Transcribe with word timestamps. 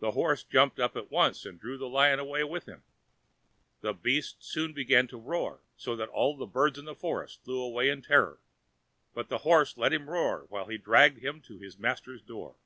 The 0.00 0.10
horse 0.10 0.42
jumped 0.42 0.80
up 0.80 0.96
at 0.96 1.08
once 1.08 1.44
and 1.46 1.60
drew 1.60 1.78
the 1.78 1.88
lion 1.88 2.18
away 2.18 2.42
with 2.42 2.66
him. 2.66 2.82
The 3.80 3.92
beast 3.94 4.42
soon 4.42 4.72
began 4.72 5.06
to 5.06 5.16
roar, 5.16 5.60
so 5.76 5.94
that 5.94 6.08
all 6.08 6.36
the 6.36 6.44
birds 6.44 6.76
in 6.76 6.86
the 6.86 6.94
forest 6.96 7.44
flew 7.44 7.62
away 7.62 7.88
in 7.88 8.02
terror, 8.02 8.40
but 9.14 9.28
the 9.28 9.38
horse 9.46 9.76
let 9.76 9.92
him 9.92 10.10
roar 10.10 10.46
while 10.48 10.64
he 10.66 10.76
quietly 10.76 10.78
dragged 10.78 11.18
him 11.20 11.40
to 11.42 11.56
his 11.58 11.78
master's 11.78 12.20
door. 12.22 12.56